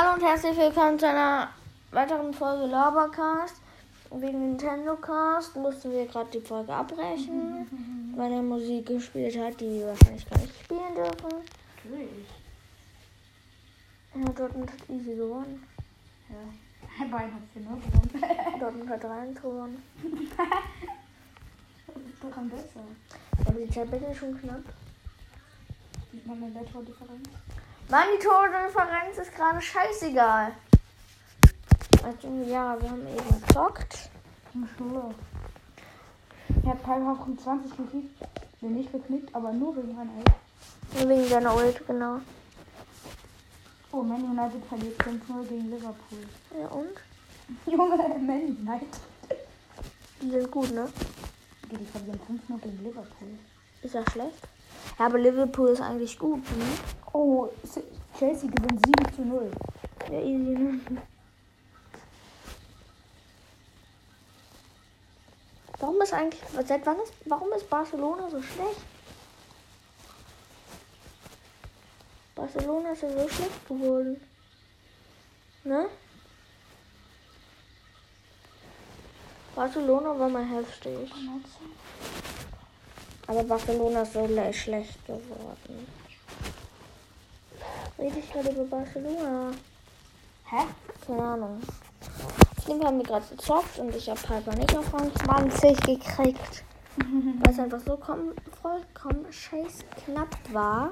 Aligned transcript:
Hallo 0.00 0.14
und 0.14 0.22
herzlich 0.22 0.56
willkommen 0.56 0.96
zu 0.96 1.08
einer 1.08 1.48
weiteren 1.90 2.32
Folge 2.32 2.66
Labercast. 2.66 3.56
Wegen 4.12 4.50
Nintendo 4.50 4.94
Cast 4.94 5.56
mussten 5.56 5.90
wir 5.90 6.06
gerade 6.06 6.30
die 6.30 6.40
Folge 6.40 6.72
abbrechen, 6.72 8.14
weil 8.16 8.30
er 8.30 8.42
Musik 8.42 8.86
gespielt 8.86 9.36
hat, 9.36 9.60
die 9.60 9.80
wir 9.80 9.88
wahrscheinlich 9.88 10.30
gar 10.30 10.38
nicht 10.38 10.54
spielen 10.54 10.94
dürfen. 10.94 11.42
Natürlich. 11.82 12.28
Ja, 14.14 14.32
Dortmund 14.36 14.70
hat 14.70 14.88
easy 14.88 15.16
gewonnen. 15.16 15.66
Ja. 16.28 17.04
Bayern 17.06 17.34
hat 17.34 17.42
4 17.52 17.62
0 17.62 17.80
gewonnen. 17.80 18.60
Dortmund 18.60 18.90
hat 18.90 19.02
3 19.02 19.26
gewonnen. 19.32 19.82
Das 22.22 22.36
am 22.36 22.48
besser. 22.48 22.84
Aber 23.46 23.58
die 23.58 23.68
Zeit 23.68 23.92
ist 23.92 24.18
schon 24.18 24.40
knapp. 24.40 24.62
Sieht 26.12 26.24
man 26.24 26.40
in 26.40 26.54
der 26.54 26.66
Tordifferenz? 26.66 27.28
Tordifferenz 27.88 29.18
ist 29.18 29.34
gerade 29.34 29.60
scheißegal. 29.60 30.52
Also, 32.04 32.28
ja, 32.46 32.80
wir 32.80 32.90
haben 32.90 33.06
eben 33.06 33.40
gezockt. 33.46 34.10
Er 36.64 36.70
hat 36.70 36.84
teilweise 36.84 37.22
um 37.22 37.38
20 37.38 37.76
gekickt. 37.76 38.22
Nee, 38.60 38.68
nicht 38.68 38.92
geknickt, 38.92 39.34
aber 39.34 39.52
nur 39.52 39.76
wegen 39.76 39.98
einer 39.98 40.12
Elf. 40.18 40.34
Nur 40.98 41.08
wegen 41.08 41.28
seiner 41.28 41.54
Ult, 41.56 41.86
genau. 41.86 42.20
Oh, 43.92 44.02
Man 44.02 44.22
United 44.22 44.64
verliert 44.66 45.00
5-0 45.00 45.46
gegen 45.48 45.70
Liverpool. 45.70 46.18
Ja, 46.60 46.68
und? 46.68 46.92
Junge, 47.66 47.96
Man 47.96 48.56
United. 48.58 49.00
Die 50.20 50.30
sind 50.30 50.50
gut, 50.50 50.72
ne? 50.72 50.88
Die 51.70 51.86
verlieren 51.86 52.20
5-0 52.48 52.58
gegen 52.60 52.84
Liverpool. 52.84 53.28
Ist 53.82 53.94
das 53.94 54.04
schlecht? 54.12 54.48
Ja, 54.98 55.06
aber 55.06 55.18
Liverpool 55.18 55.68
ist 55.68 55.80
eigentlich 55.80 56.18
gut, 56.18 56.42
ne? 56.56 56.64
Oh, 57.12 57.48
Chelsea 58.18 58.50
gewinnt 58.50 58.84
7 58.84 59.14
zu 59.14 59.22
0. 59.22 59.50
Ja, 60.10 60.20
easy, 60.20 60.50
ne? 60.50 60.80
Warum 65.80 66.00
ist 66.02 66.12
eigentlich, 66.12 66.42
seit 66.66 66.84
wann 66.84 66.98
ist, 67.00 67.12
warum 67.26 67.52
ist 67.52 67.70
Barcelona 67.70 68.28
so 68.28 68.42
schlecht? 68.42 68.80
Barcelona 72.34 72.92
ist 72.92 73.02
ja 73.02 73.10
so 73.10 73.28
schlecht 73.28 73.68
geworden. 73.68 74.20
Ne? 75.64 75.86
Barcelona 79.54 80.18
war 80.18 80.28
mal 80.28 80.44
heftig. 80.44 81.10
Aber 83.28 83.44
Barcelona 83.44 84.02
ist 84.02 84.14
so 84.14 84.26
le- 84.26 84.52
schlecht 84.52 85.06
geworden. 85.06 85.86
Rede 87.98 88.18
ich 88.18 88.32
gerade 88.32 88.50
über 88.50 88.64
Barcelona? 88.64 89.50
Hä? 90.50 90.64
Keine 91.06 91.22
Ahnung. 91.22 91.60
Fall 92.66 92.80
haben 92.84 92.98
wir 92.98 93.04
gerade 93.04 93.26
gezockt 93.26 93.78
und 93.78 93.94
ich 93.94 94.08
habe 94.08 94.20
Piper 94.20 94.54
nicht 94.56 94.76
auf 94.76 94.92
Rang 94.92 95.10
20 95.14 95.80
gekriegt. 95.82 96.64
Weil 96.96 97.52
es 97.52 97.58
einfach 97.58 97.80
so 97.80 97.96
komm, 97.96 98.32
vollkommen 98.60 99.30
scheiß 99.32 99.84
knapp 100.04 100.36
war. 100.52 100.90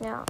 Ja. 0.00 0.24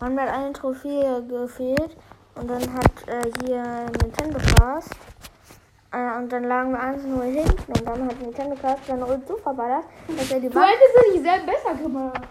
Man 0.00 0.18
hat 0.18 0.28
eine 0.28 0.52
Trophäe 0.52 1.22
gefehlt 1.26 1.96
und 2.34 2.48
dann 2.48 2.74
hat 2.74 3.08
äh, 3.08 3.30
hier 3.44 3.86
Nintendo 4.02 4.38
Cast. 4.56 4.90
Äh, 5.92 6.18
und 6.18 6.30
dann 6.30 6.44
lagen 6.44 6.72
wir 6.72 6.80
1-0 6.80 7.22
hinten 7.22 7.72
und 7.72 7.86
dann 7.86 8.06
hat 8.06 8.20
Nintendo 8.20 8.56
Cast 8.60 8.86
seine 8.86 9.06
Ult 9.06 9.26
so 9.26 9.36
verballert, 9.36 9.84
dass 10.08 10.30
er 10.30 10.40
die 10.40 10.48
Du 10.48 10.60
hättest 10.60 10.96
es 10.96 11.12
nicht 11.12 11.24
sehr 11.24 11.40
besser 11.40 11.74
gemacht. 11.82 12.22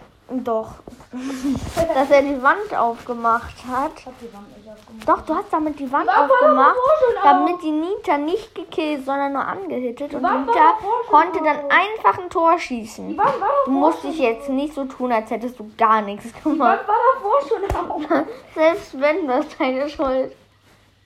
Doch. 0.44 0.74
Dass 1.12 2.10
er 2.10 2.22
die 2.22 2.40
Wand 2.40 2.72
aufgemacht 2.72 3.56
hat. 3.68 3.90
Ich 3.96 4.06
hab 4.06 4.18
die 4.20 4.32
Wand 4.32 4.56
nicht 4.56 4.68
aufgemacht. 4.68 5.08
Doch, 5.08 5.20
du 5.22 5.34
hast 5.34 5.52
damit 5.52 5.78
die 5.80 5.90
Wand 5.90 6.06
war 6.06 6.24
aufgemacht, 6.24 6.76
schon 6.76 7.16
auf. 7.16 7.22
damit 7.24 7.62
die 7.62 7.72
Nita 7.72 8.16
nicht 8.16 8.54
gekillt, 8.54 9.04
sondern 9.04 9.32
nur 9.32 9.44
angehittet. 9.44 10.14
Und 10.14 10.22
Nita 10.22 10.74
konnte 11.08 11.40
dann 11.42 11.58
einfach 11.68 12.22
ein 12.22 12.30
Tor 12.30 12.56
schießen. 12.58 13.16
Du 13.64 13.70
musst 13.72 14.04
dich 14.04 14.20
jetzt 14.20 14.48
nicht 14.48 14.72
so 14.72 14.84
tun, 14.84 15.10
als 15.10 15.30
hättest 15.30 15.58
du 15.58 15.70
gar 15.76 16.00
nichts 16.00 16.32
Die 16.32 16.42
gemacht. 16.42 16.78
Wand 16.78 16.88
war 16.88 16.96
davor 17.14 17.40
schon 17.48 17.90
auf. 17.90 18.26
Selbst 18.54 19.00
wenn, 19.00 19.26
das 19.26 19.46
ist 19.46 19.60
deine 19.60 19.88
Schuld. 19.88 20.36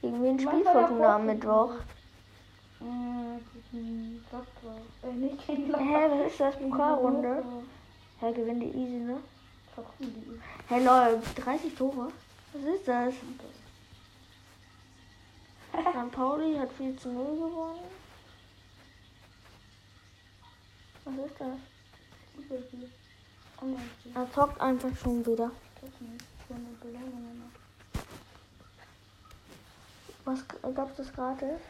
Gegen 0.03 0.23
wen 0.23 0.37
Die 0.37 0.45
Wand 0.45 0.55
spielt 0.55 0.67
war 0.67 0.73
Fortuna 0.87 1.15
am 1.15 1.27
Mittwoch? 1.27 1.71
Äh. 2.83 3.77
Äh. 3.77 4.15
Hä, 5.79 6.11
was 6.11 6.31
ist 6.31 6.41
das? 6.41 6.57
Pokalrunde? 6.57 7.43
Hä, 8.21 8.33
gewinnt 8.33 8.63
die 8.63 8.69
easy, 8.69 8.99
ne? 8.99 9.17
Hey 10.69 10.85
lol, 10.85 11.21
30 11.35 11.75
Tore? 11.75 12.13
Was 12.53 12.63
ist 12.63 12.87
das? 12.87 13.15
St. 15.73 16.13
Pauli 16.13 16.57
hat 16.57 16.73
4 16.73 16.97
zu 16.97 17.09
0 17.09 17.25
gewonnen. 17.25 17.81
Was 21.05 21.15
ist 21.27 21.41
das? 21.41 21.59
Er 24.15 24.33
zockt 24.33 24.61
einfach 24.61 24.97
schon 24.97 25.27
wieder. 25.27 25.51
Was 30.25 30.45
gab's 30.75 30.97
das 30.97 31.13
gratis? 31.13 31.61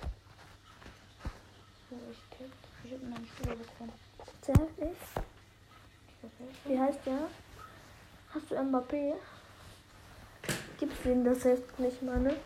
Ich 2.85 2.93
hab 2.93 3.03
meine 3.03 3.27
Schule 3.27 3.57
bekommen. 3.57 3.93
Wie 6.67 6.79
heißt 6.79 7.07
der? 7.07 7.31
Hast 8.35 8.51
du 8.51 8.57
Mbappé? 8.57 9.15
Gibt's 10.79 11.03
den 11.05 11.25
das 11.25 11.45
Heft 11.45 11.79
nicht 11.79 12.03
mal, 12.03 12.19
ne? 12.19 12.37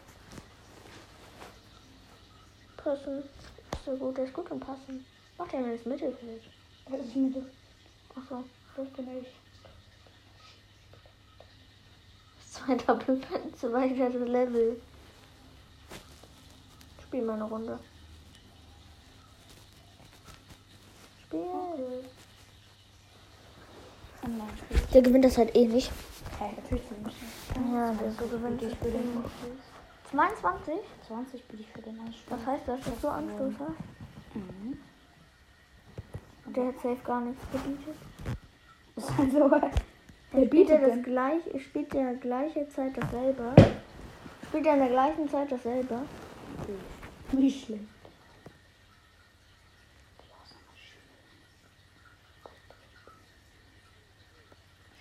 Passen. 2.77 3.21
Ist 3.21 3.85
so 3.87 3.97
gut, 3.97 4.19
der 4.19 4.25
ist 4.25 4.35
gut 4.35 4.51
im 4.51 4.61
Passen. 4.61 5.07
Macht 5.39 5.55
er 5.55 5.61
mir 5.61 5.77
das 5.77 5.87
Mittelfeld? 5.87 6.43
Das 6.91 7.01
ist 7.01 7.15
das. 7.37 7.43
Achso. 8.17 8.45
Das 8.77 8.89
bin 8.91 9.23
ich. 9.23 9.29
Zweiter 12.47 12.95
Platz, 12.97 13.57
zweiter 13.59 14.11
Level. 14.11 14.81
Spiel 17.03 17.23
mal 17.23 17.35
eine 17.35 17.45
Runde. 17.45 17.79
Spiel. 21.25 21.69
Online-Spiel. 21.79 22.28
Der 24.93 25.03
gewinnt 25.03 25.25
das 25.25 25.39
halt 25.39 25.55
eh 25.55 25.67
nicht. 25.67 25.91
Hey, 26.39 26.51
natürlich. 26.57 26.87
Ja, 27.73 27.93
der 27.93 28.13
so 28.13 28.27
gewinnt 28.27 28.63
ich 28.63 28.77
für 28.77 28.91
den 28.91 29.25
22? 30.11 30.75
20 31.07 31.49
bin 31.49 31.61
ich 31.61 31.69
für 31.69 31.83
den 31.83 31.99
Anschluss. 32.01 32.25
Was 32.31 32.47
heißt 32.47 32.69
das, 32.69 32.81
dass 32.81 33.01
du 33.01 33.09
Anschluss 33.09 33.55
hast? 33.59 34.37
Mhm. 34.37 34.79
Der 36.55 36.67
hat 36.67 36.75
safe 36.81 36.97
gar 37.05 37.21
nichts 37.21 37.43
gebietet. 37.53 37.97
Also, 39.19 39.39
Er 39.39 39.61
Wer 40.33 40.47
spielt 40.47 40.51
bietet 40.51 40.83
das 40.83 41.03
gleiche, 41.05 41.61
spielt 41.61 41.95
ja 41.95 42.13
gleiche 42.15 42.69
Zeit 42.69 42.97
dasselbe. 42.97 43.55
Spielt 44.49 44.67
ja 44.67 44.73
in 44.73 44.81
der 44.81 44.89
gleichen 44.89 45.29
Zeit 45.29 45.53
dasselbe. 45.53 46.01
wie 47.33 47.51
schlecht. 47.51 47.98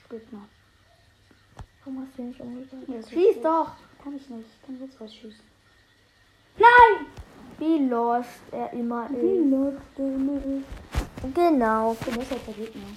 Spielt 0.08 0.32
noch. 0.32 0.40
Warum 1.84 2.02
hast 2.02 2.18
du 2.18 2.24
nicht 2.24 2.40
umgekehrt? 2.40 2.88
Ja, 2.88 3.02
so 3.02 3.10
Schieß 3.10 3.42
doch! 3.44 3.72
Kann 4.02 4.16
ich 4.16 4.30
nicht. 4.30 4.48
Ich 4.56 4.66
kann 4.66 4.80
jetzt 4.80 5.02
was 5.02 5.14
schießen. 5.14 5.44
Nein! 6.58 7.08
Wie 7.58 7.90
lost 7.90 8.30
er 8.52 8.72
immer 8.72 9.10
ist. 9.10 9.52
läuft 9.52 9.98
der 9.98 10.06
immer 10.06 10.38
ist? 10.38 11.36
Genau. 11.36 11.92
Ich 11.92 12.00
bin 12.00 12.16
besser 12.16 12.36
als 12.36 12.46
der 12.46 12.54
Gegner. 12.54 12.88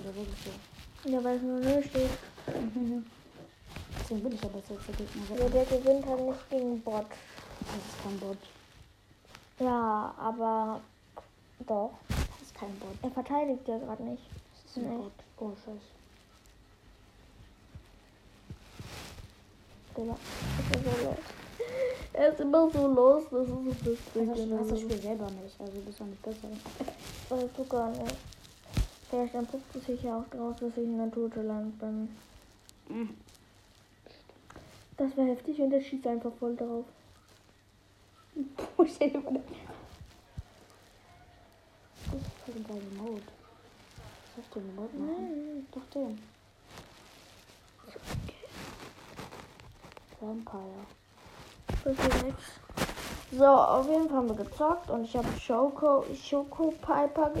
Oder 0.00 0.14
wirklich 0.16 0.36
so. 0.44 1.10
Ja, 1.10 1.22
weil 1.22 1.36
es 1.36 1.42
nur 1.42 1.60
null 1.60 1.84
steht. 1.84 2.10
Deswegen 4.00 4.22
bin 4.24 4.32
ich 4.32 4.42
als 4.42 4.66
der 4.66 4.94
Gegner. 4.96 5.38
Ja, 5.38 5.48
der 5.48 5.64
gewinnt 5.64 6.06
halt 6.06 6.20
nicht 6.22 6.50
gegen 6.50 6.80
Bot. 6.80 7.06
Das 7.60 7.76
ist 7.76 8.02
kein 8.02 8.18
Bot. 8.18 8.38
Ja, 9.60 10.12
aber 10.18 10.80
doch. 11.64 11.92
Das 12.08 12.42
ist 12.42 12.54
kein 12.56 12.76
Bot. 12.80 12.96
Er 13.02 13.10
verteidigt 13.12 13.68
ja 13.68 13.78
gerade 13.78 14.02
nicht. 14.02 14.22
Das 14.64 14.70
ist 14.72 14.76
ein 14.78 14.90
Nee. 14.90 14.96
Bot. 14.96 15.12
Oh, 15.38 15.52
scheiße. 15.64 15.95
Digga. 19.96 20.12
Ist 20.12 20.84
so 20.84 21.06
los. 21.06 21.16
Er 22.12 22.28
ist 22.32 22.40
immer 22.40 22.70
so 22.70 22.86
los, 22.86 23.24
das 23.30 23.42
ist 23.42 23.48
so. 23.48 23.54
Du 24.14 24.30
hast, 24.30 24.60
hast 24.60 24.70
das 24.72 24.80
Spiel 24.80 25.00
selber 25.00 25.30
nicht. 25.30 25.60
Also 25.60 25.80
bist 25.80 26.00
du 26.00 26.04
nicht 26.04 26.22
besser. 26.22 26.48
Das 27.28 27.40
du 27.56 27.64
gar 27.64 27.90
nicht. 27.90 28.16
Vielleicht 29.10 29.34
entpuppt 29.34 29.74
es 29.74 29.84
sich 29.86 30.02
ja 30.02 30.18
auch 30.18 30.28
draus, 30.28 30.54
dass 30.60 30.76
ich 30.76 30.86
Naturtalent 30.88 31.76
bin. 31.78 32.08
Mhm. 32.88 33.16
Das 34.96 35.16
wäre 35.16 35.28
heftig 35.28 35.60
und 35.60 35.70
der 35.70 35.80
schießt 35.80 36.06
einfach 36.06 36.32
voll 36.38 36.54
drauf. 36.56 36.84
Oh, 38.78 38.84
stell 38.86 39.10
dir 39.10 39.22
vor, 39.22 39.32
das 39.32 39.42
ist 42.14 42.26
voll 42.44 42.54
ein 42.54 42.66
geiler 42.66 43.02
Mode. 43.02 43.22
Soll 44.34 44.44
ich 44.44 44.50
den 44.52 44.70
überhaupt 44.70 44.98
machen? 44.98 45.66
Doch 45.72 45.86
den. 45.94 46.35
Vampire. 50.26 50.86
So, 53.32 53.44
auf 53.44 53.88
jeden 53.88 54.08
Fall 54.08 54.18
haben 54.18 54.28
wir 54.28 54.44
gezockt 54.44 54.90
und 54.90 55.04
ich 55.04 55.16
habe 55.16 55.26
Schoko, 55.40 56.04
Schoko 56.14 56.72
Piper 56.80 57.32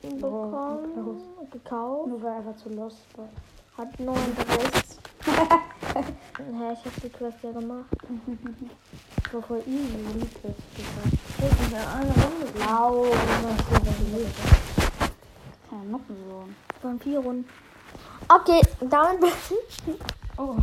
bekommen, 0.00 1.18
gekauft. 1.50 2.08
Nur 2.08 2.22
weil 2.22 2.30
er 2.30 2.36
einfach 2.38 2.56
zu 2.56 2.68
lost 2.70 3.06
war. 3.16 3.28
Hat 3.76 3.98
nur 4.00 4.14
Interesse. 4.14 4.98
Hä, 5.94 6.72
ich 6.72 6.84
habe 6.84 7.00
die 7.02 7.08
Quest 7.10 7.38
ja 7.42 7.52
gemacht. 7.52 7.86
Das 9.22 9.32
war 9.34 9.42
voll 9.42 9.62
easy, 9.66 9.98
die 10.14 10.28
Quest 10.40 10.60
gesagt. 10.76 11.12
Ich 11.38 11.68
bin 11.68 11.78
eine 11.78 12.12
Runde 12.24 12.46
blau. 12.54 13.04
Ja, 15.70 15.84
noch 15.90 16.00
so. 16.08 16.84
Waren 16.86 17.00
vier 17.00 17.18
Runden. 17.18 17.48
Okay, 18.28 18.60
damit. 18.80 19.32
Oh. 20.38 20.56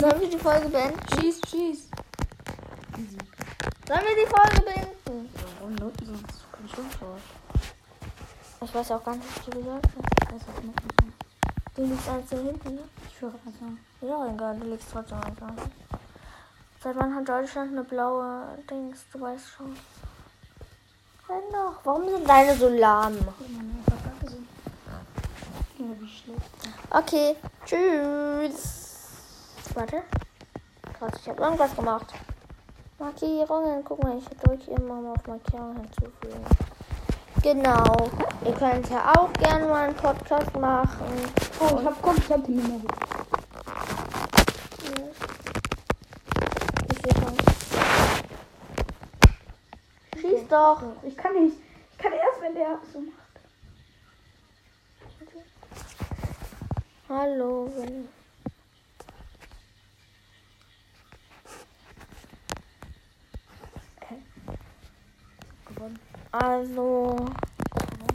Sollen 0.00 0.20
wir 0.20 0.28
die 0.30 0.38
Folge 0.38 0.68
beenden? 0.68 1.00
Schieß, 1.14 1.40
schieß. 1.48 1.88
Sollen 3.86 4.00
wir 4.00 4.24
die 4.24 4.28
Folge 4.28 4.62
beenden? 4.64 5.30
Warum 5.58 5.74
Noten 5.76 6.06
sonst? 6.06 6.44
Komm 6.50 6.68
schon 6.68 6.90
vor. 6.90 7.16
Ich 8.62 8.74
weiß 8.74 8.90
auch 8.92 9.04
gar 9.04 9.14
nicht, 9.14 9.28
was 9.36 9.44
du 9.44 9.50
gesagt 9.52 9.86
hast. 9.86 10.32
Weiß 10.32 10.42
Noten 10.64 10.88
sind. 11.00 11.14
Du 11.76 11.84
liegst 11.84 12.08
da 12.08 12.36
hinten, 12.36 12.74
ne? 12.74 12.82
Ich 13.08 13.20
höre 13.20 13.34
also. 13.46 13.66
Ja, 14.00 14.34
egal, 14.34 14.58
du 14.58 14.66
liegst 14.66 14.88
trotzdem 14.92 15.20
da. 15.38 15.54
Seit 16.82 16.96
wann 16.96 17.14
hat 17.14 17.28
Deutschland 17.28 17.72
eine 17.72 17.84
blaue 17.84 18.58
Dings? 18.68 19.04
Du 19.12 19.20
weißt 19.20 19.48
schon. 19.56 19.76
Renn 21.28 21.52
doch. 21.52 21.80
Warum 21.84 22.08
sind 22.08 22.28
deine 22.28 22.54
so 22.56 22.68
lahm? 22.68 23.16
Okay, 26.90 27.36
tschüss. 27.64 28.83
Warte. 29.74 30.02
Krass, 30.98 31.12
ich 31.20 31.28
habe 31.28 31.42
irgendwas 31.42 31.74
gemacht. 31.74 32.14
Markierungen. 32.98 33.84
Guck 33.84 34.02
mal, 34.02 34.16
ich 34.18 34.28
drücke 34.38 34.70
immer 34.70 35.00
mal 35.00 35.12
auf 35.12 35.26
Markierungen 35.26 35.80
hinzufügen. 35.80 36.44
Genau. 37.42 38.10
Ihr 38.44 38.52
könnt 38.52 38.88
ja 38.88 39.12
auch 39.16 39.32
gerne 39.34 39.66
mal 39.66 39.88
einen 39.88 39.96
Podcast 39.96 40.54
machen. 40.56 41.06
Oh, 41.60 41.78
ich 41.80 41.86
hab, 41.86 41.96
schon. 47.14 47.36
Schieß 50.20 50.48
doch. 50.48 50.82
Ich 51.02 51.16
kann 51.16 51.34
nicht. 51.34 51.56
Ich 51.92 51.98
kann 51.98 52.12
erst, 52.12 52.40
wenn 52.40 52.54
der 52.54 52.78
so 52.92 53.00
macht. 53.00 53.18
Hallo. 57.08 57.70
Wenn 57.76 58.08
Okay. 64.00 64.20
Gewonnen. 65.84 65.98
also, 66.32 67.26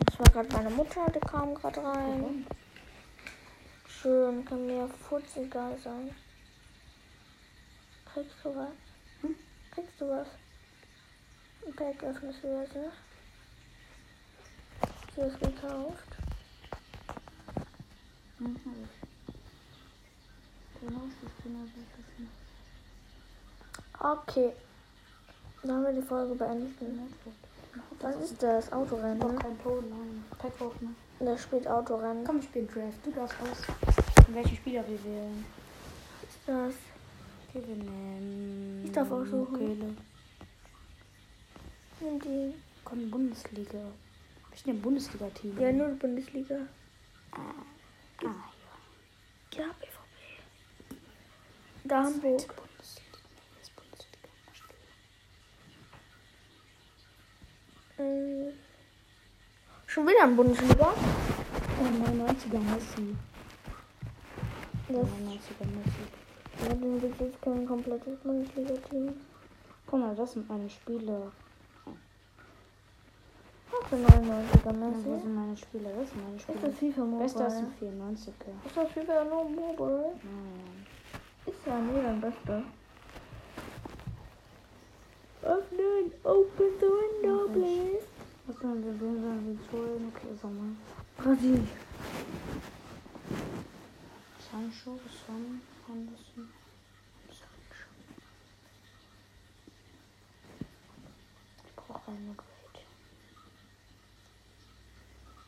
ich 0.10 0.20
war 0.20 0.26
gerade 0.32 0.54
meine 0.54 0.70
Mutter, 0.70 1.06
die 1.14 1.20
kam 1.20 1.54
gerade 1.54 1.84
rein. 1.84 2.46
Schön, 3.88 4.46
kann 4.46 4.66
mir 4.66 4.90
futzegal 5.08 5.78
sein. 5.78 6.16
Kriegst 8.14 8.36
du 8.44 8.56
was? 8.56 8.72
Hm? 9.22 9.36
Kriegst 9.72 10.02
du 10.02 10.10
was? 10.10 10.28
Ein 11.66 11.74
Pack 11.76 12.04
öffnest 12.04 12.44
du 12.44 12.48
jetzt, 12.48 12.76
ne? 12.76 12.92
Du 15.16 15.22
das 15.22 15.40
gekauft? 15.40 16.08
Mhm. 18.40 18.88
Ist 20.76 20.84
ist. 20.84 20.96
Okay. 24.00 24.54
Dann 25.62 25.72
haben 25.72 25.84
wir 25.84 26.02
die 26.02 26.08
Folge 26.08 26.36
beendet. 26.36 26.80
Was 28.02 28.16
ist 28.16 28.42
das? 28.42 28.72
Autorennen? 28.72 29.20
Doch 29.20 29.36
kein 29.36 29.62
Ton, 29.62 29.90
nein. 29.90 30.24
Pack 30.38 30.58
hoch, 30.60 30.74
ne? 30.80 30.96
Da 31.20 31.38
spielt 31.38 31.68
Autorennen. 31.68 32.24
Komm, 32.24 32.38
wir 32.38 32.44
spielen 32.44 32.68
Draft. 32.68 33.06
Du 33.06 33.12
darfst 33.12 33.36
aus. 33.42 33.64
Welche 34.30 34.56
Spieler 34.56 34.88
wir 34.88 35.04
wählen? 35.04 35.46
Was 36.22 36.30
ist 36.30 36.40
das? 36.48 36.74
Okay, 37.50 37.68
wir 37.68 37.76
nehmen. 37.76 38.84
Ich 38.86 38.92
darf 38.92 39.12
aussuchen. 39.12 39.54
Köhle. 39.54 39.96
Nimm 42.00 42.20
die. 42.22 42.54
Komm, 42.86 43.12
Bundesliga. 43.12 43.80
Ich 44.56 44.66
nehme 44.66 44.80
Bundesliga-Team. 44.80 45.60
Ja, 45.60 45.72
nur 45.72 45.90
Bundesliga. 45.90 46.56
Ah, 47.32 47.38
ja. 48.22 48.36
Ja, 49.54 49.66
BVB. 49.80 50.96
Da 51.84 52.04
Hamburg. 52.04 52.40
Zweite 52.40 52.54
Bundesliga. 52.54 53.18
Nee, 53.36 53.60
das 53.60 53.70
Bundesliga. 53.72 54.30
Ähm, 58.00 58.54
Schon 59.88 60.08
wieder 60.08 60.24
ein 60.24 60.36
Bundesliga? 60.36 60.94
Oh, 60.94 61.84
99er 61.84 62.60
Messi. 62.60 63.16
Das 64.88 64.98
99er 64.98 65.66
Messi. 65.76 66.06
ja, 66.62 66.70
dann 66.70 67.02
gibt 67.02 67.22
es 67.22 67.42
kein 67.42 67.66
komplettes 67.66 68.18
Bundesliga-Team. 68.20 69.14
Guck 69.88 70.00
mal, 70.00 70.16
das 70.16 70.34
sind 70.34 70.48
meine 70.48 70.70
Spieler. 70.70 71.32
Auch 73.72 73.88
für 73.88 73.96
99er 73.96 74.66
Ja, 74.66 74.66
wo 74.66 74.72
Messi. 74.74 75.22
sind 75.22 75.36
meine 75.36 75.58
Spieler? 75.58 75.90
Das 76.00 76.10
sind 76.10 76.24
meine 76.24 76.36
Ist 76.36 76.44
Spieler. 76.44 76.60
das 76.62 76.76
FIFA 76.78 77.04
Bester 77.20 77.48
ist 77.48 77.62
Mobile? 77.62 77.92
ein 77.92 78.18
94er. 78.18 78.66
Ist 78.68 78.78
das 78.78 78.92
FIFA 78.92 79.24
nur 79.26 79.50
Mobile? 79.50 80.12
Nein. 80.24 80.86
Ist 81.48 81.66
ja 81.66 81.80
nie 81.80 82.02
dein 82.04 82.22
Bester. 82.22 82.64
Öffnen, 85.42 86.12
open 86.24 86.70
the 86.80 86.86
window, 86.86 87.46
ich. 87.48 87.54
please. 87.54 88.06
Was 88.48 88.58
sollen 88.58 88.84
wir 88.84 88.94
sehen, 88.94 89.22
sollen 89.22 89.60
wir 89.72 89.80
holen? 89.80 90.14
Okay, 90.16 90.36
Sommer. 90.42 90.76
Brasilien. 91.18 91.68
Sancho, 94.52 95.00
Son, 95.26 95.62
Henderson. 95.88 96.50
Sancho. 97.30 97.90
Ich 101.68 101.76
brauche 101.76 102.12
eine 102.12 102.34
Grade. 102.36 102.50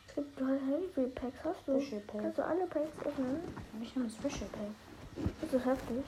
Es 0.08 0.14
gibt 0.14 0.40
drei 0.40 0.58
Heavy 0.58 1.08
Packs. 1.10 1.44
Hast 1.44 1.66
du? 1.68 1.80
Special 1.80 2.00
Pack. 2.02 2.20
Kannst 2.22 2.38
du 2.38 2.44
alle 2.46 2.66
Packs 2.66 3.06
öffnen? 3.06 3.42
Habe 3.74 3.84
ich 3.84 3.96
noch 3.96 4.04
ein 4.04 4.10
Special 4.10 4.48
Pack? 4.52 4.70
Das 5.42 5.52
ist 5.52 5.66
heftig. 5.66 6.04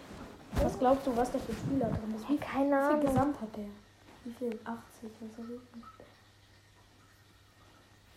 Was 0.65 0.79
glaubst 0.79 1.07
du, 1.07 1.15
was 1.15 1.31
da 1.31 1.39
für 1.39 1.53
Spieler 1.53 1.91
drin 1.91 2.15
ist? 2.17 2.27
Hey, 2.27 2.39
keine 2.39 2.71
Wie 2.71 2.71
viel 2.71 2.79
Ahnung. 2.79 3.01
Gesamt 3.07 3.41
hat 3.43 3.55
der? 3.55 3.67
Wie 4.25 4.33
viel? 4.33 4.59
80, 4.65 5.11
was 5.21 5.37
soll 5.37 5.51
ich? 5.51 5.61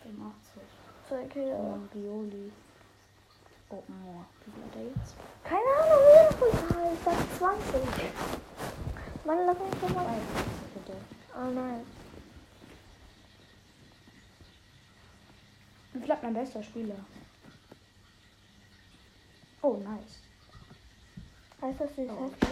85. 0.02 0.62
Zeig 1.10 1.34
her. 1.34 1.58
Oh, 1.58 1.76
Bioli. 1.92 2.50
Oh, 3.68 3.82
Moore. 3.88 4.24
Wie 4.46 4.50
viel 4.50 4.64
hat 4.64 4.76
er 4.76 4.84
jetzt? 4.86 5.14
Keine 5.44 5.70
Ahnung, 5.76 6.00
wie. 6.08 6.94
Ich 6.94 7.00
sag 7.04 7.18
20. 7.36 7.82
Mann, 9.26 9.44
lass 9.44 9.58
mich 9.58 9.80
schon 9.80 9.92
mal. 9.94 10.06
52 10.06 10.16
hat 10.74 10.88
er. 10.88 11.00
Oh 11.42 11.50
nein. 11.52 11.84
Wie 15.92 16.00
viel 16.00 16.10
hat 16.10 16.22
mein 16.22 16.32
bester 16.32 16.62
Spieler? 16.62 16.96
Oh, 19.60 19.76
nice. 19.76 20.27
Heißt 21.68 21.80
das, 21.80 21.90
ist 21.90 22.10
Oh, 22.10 22.24
heftig? 22.24 22.48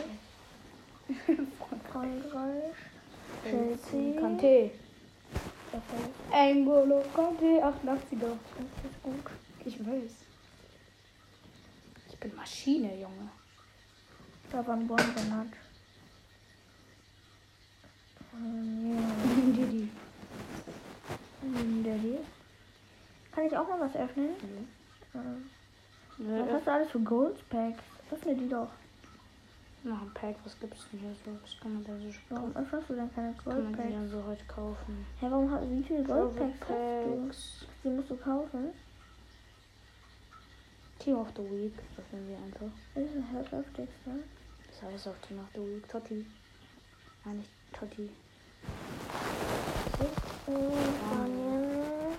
Frankreich. 1.91 2.75
Chelsea. 3.45 4.21
Kanté. 4.21 4.71
Perfekt. 5.71 6.15
Engolo 6.33 7.03
Kanté, 7.15 7.63
88er. 7.63 8.37
Das 8.37 8.91
ist 8.91 9.03
gut. 9.03 9.31
Ich 9.65 9.81
weiß. 9.81 10.13
Ich 12.11 12.17
bin 12.19 12.35
Maschine, 12.37 12.95
Junge. 13.01 13.31
Da 14.53 14.67
war 14.67 14.75
ein 14.75 14.87
Bonbonat. 14.87 15.47
Didi. 19.57 19.89
Daddy. 21.85 22.19
Kann 23.33 23.47
ich 23.47 23.57
auch 23.57 23.67
noch 23.69 23.81
was 23.81 23.97
öffnen? 23.97 24.31
Ähm, 25.15 25.51
Was 26.19 26.49
Ja. 26.49 26.53
hast 26.55 26.67
du 26.67 26.71
alles 26.73 26.91
für 26.91 27.01
Gold 27.01 27.49
Packs? 27.49 27.83
Öffne 28.11 28.35
die 28.35 28.49
doch. 28.49 28.69
Noch 29.87 30.03
ein 30.03 30.11
Pack, 30.15 30.35
was 30.43 30.59
gibt's 30.59 30.85
denn 30.91 30.99
hier 30.99 31.15
so? 31.25 31.31
Was 31.41 31.61
kann 31.61 31.75
man 31.75 31.85
da 31.85 31.93
so 31.97 32.13
Warum 32.31 32.57
öffnest 32.57 32.91
du 32.91 32.95
denn 32.95 33.15
keine 33.15 33.33
kann 33.35 33.45
Gold 33.45 33.77
man 33.77 33.87
die 33.87 33.93
dann 33.93 34.11
so 34.11 34.25
heute 34.25 34.45
kaufen? 34.47 35.07
Hä, 35.21 35.27
warum 35.31 35.49
hast 35.49 35.71
wie 35.71 35.81
viele 35.81 36.03
Gold 36.03 36.35
Private 36.35 36.59
Packs 36.59 36.67
hast 37.29 37.63
du? 37.63 37.67
Die 37.85 37.95
musst 37.95 38.11
du 38.11 38.17
kaufen. 38.17 38.73
Team 40.99 41.17
of 41.19 41.29
the 41.37 41.43
Week, 41.43 41.75
öffnen 41.97 42.29
wir 42.29 42.37
einfach. 42.37 42.77
Das 42.97 43.05
ist 43.05 43.15
das 43.15 43.53
heftigste. 43.53 44.11
Das 44.67 44.83
heißt 44.83 45.07
auch 45.07 45.19
Team 45.19 45.39
of 45.39 45.47
the 45.55 45.61
Week. 45.61 45.89
Totti. 45.89 46.27
Nein, 47.25 47.37
nicht 47.37 47.51
Totti. 47.73 48.11
Spanien. 50.43 52.17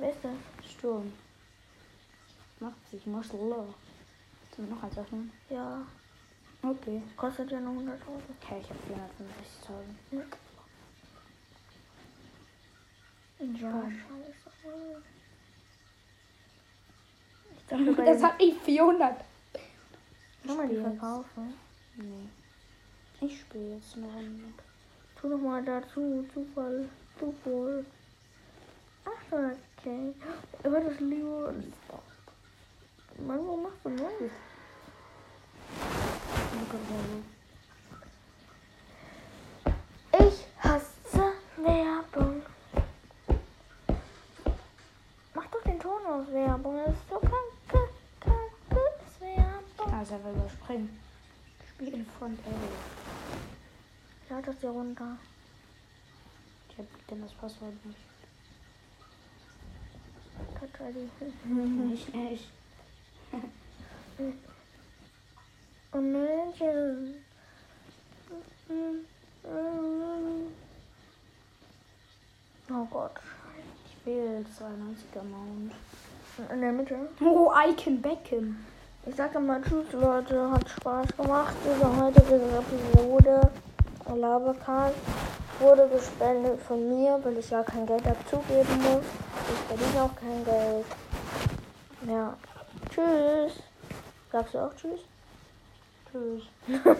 Wer 0.00 0.10
ist 0.10 0.24
das? 0.24 0.70
Sturm. 0.72 1.12
Macht 2.58 2.90
sich 2.90 3.06
muss 3.06 3.32
low. 3.32 3.72
Sollen 4.56 4.68
wir 4.68 4.74
noch 4.74 4.82
eins 4.82 4.98
öffnen? 4.98 5.30
Ja, 5.50 5.86
Okay. 6.62 7.02
kostet 7.16 7.50
ja 7.50 7.60
nur 7.60 7.72
100 7.72 8.00
Euro. 8.08 8.22
Okay, 8.40 8.60
ich 8.60 8.68
habe 8.68 8.80
465.000. 10.10 10.24
Ja, 13.60 13.70
Komm. 13.70 13.90
scheiße. 13.90 15.02
Ich 17.56 17.66
dachte, 17.66 17.92
bei 17.92 18.04
Das 18.04 18.22
hat 18.22 18.38
nicht 18.38 18.60
400. 18.62 19.24
Kann 20.46 20.56
man 20.56 20.68
die 20.68 20.76
verkaufen? 20.76 21.54
Nee. 21.96 22.28
Ich 23.20 23.40
spiele 23.40 23.74
jetzt 23.76 23.96
eine 23.96 24.06
Runde. 24.06 24.44
Tu 25.20 25.28
doch 25.28 25.38
mal 25.38 25.64
dazu, 25.64 26.26
Zufall, 26.32 26.88
Zufall. 27.18 27.84
Ach, 29.04 29.32
okay. 29.32 30.14
Aber 30.62 30.80
das 30.80 31.00
Leo 31.00 31.50
Mann, 33.18 33.46
wo 33.46 33.56
machst 33.56 33.78
du 33.84 33.90
das? 33.90 34.30
Ich 40.20 40.46
hasse 40.58 41.32
Werbung. 41.56 42.42
Mach 45.34 45.46
doch 45.46 45.62
den 45.62 45.80
Ton 45.80 46.06
aus 46.06 46.30
Werbung. 46.30 46.76
Das 46.84 46.94
ist 46.94 47.08
so 47.08 47.18
kacke, 47.18 47.88
kacke 48.20 48.80
ist 49.06 49.20
Also 50.08 50.18
er 50.18 50.24
will 50.24 50.40
überspringen. 50.40 51.00
Spiel 51.68 52.06
von 52.16 52.30
L. 52.30 52.54
Lad 54.30 54.46
das 54.46 54.60
hier 54.60 54.70
runter. 54.70 55.16
Ich 56.70 56.78
hab 56.78 56.86
denn 57.08 57.22
das 57.22 57.32
Passwort 57.32 57.72
nicht. 57.84 57.98
ID. 60.78 61.44
Nicht, 61.44 62.14
nicht. 62.14 62.44
Oh 65.92 65.98
Mädchen. 65.98 67.14
Oh 72.70 72.84
Gott. 72.90 73.12
Ich 73.86 74.06
will 74.06 74.46
92er 74.56 75.24
Mount. 75.24 75.72
In 76.52 76.60
der 76.60 76.72
Mitte. 76.72 77.08
Oh, 77.20 77.50
Icon 77.66 78.00
Beckham. 78.00 78.56
Ich 79.08 79.14
sage 79.14 79.38
mal 79.38 79.62
Tschüss, 79.62 79.92
Leute. 79.92 80.50
Hat 80.50 80.68
Spaß 80.68 81.06
gemacht. 81.16 81.54
Diese 81.64 81.96
heutige 81.96 82.34
Episode. 82.34 83.50
Labercast 84.14 84.96
wurde 85.60 85.88
gespendet 85.88 86.60
von 86.62 86.88
mir, 86.88 87.18
weil 87.22 87.38
ich 87.38 87.50
ja 87.50 87.62
kein 87.62 87.86
Geld 87.86 88.04
abzugeben 88.06 88.76
muss. 88.82 89.04
Ich 89.48 89.58
verdiene 89.68 90.02
auch 90.02 90.16
kein 90.16 90.44
Geld. 90.44 90.86
Ja. 92.08 92.34
Tschüss. 92.90 93.62
Sagst 94.32 94.54
du 94.54 94.58
auch 94.58 94.74
Tschüss? 94.74 95.00
Tschüss. 96.10 96.42